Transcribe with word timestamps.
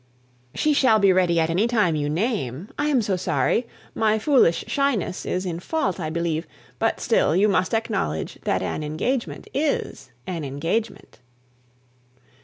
"She 0.55 0.73
shall 0.73 0.97
be 0.97 1.13
ready 1.13 1.39
at 1.39 1.51
any 1.51 1.67
time 1.67 1.95
you 1.95 2.09
name. 2.09 2.69
I 2.75 2.87
am 2.87 3.03
so 3.03 3.15
sorry: 3.15 3.67
my 3.93 4.17
foolish 4.17 4.63
shyness 4.65 5.27
is 5.27 5.45
in 5.45 5.59
fault, 5.59 5.99
I 5.99 6.09
believe; 6.09 6.47
but 6.79 6.99
still 6.99 7.35
you 7.35 7.47
must 7.47 7.71
acknowledge 7.75 8.39
that 8.41 8.63
an 8.63 8.81
engagement 8.83 9.47
is 9.53 10.09
an 10.25 10.43
engagement." 10.43 11.19